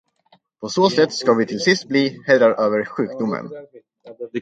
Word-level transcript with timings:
På 0.59 0.69
så 0.69 0.89
sätt 0.89 1.13
ska 1.13 1.33
vi 1.33 1.45
till 1.45 1.59
sist 1.59 1.87
bli 1.87 2.23
herrar 2.27 2.55
över 2.65 2.85
sjukdomen. 2.85 3.49